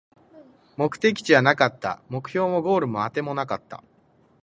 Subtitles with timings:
[0.77, 3.83] 目的地はなかった、目標もゴールもあてもなかった